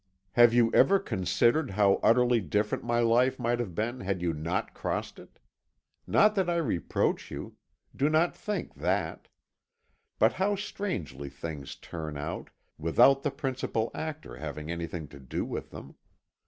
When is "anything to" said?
14.71-15.19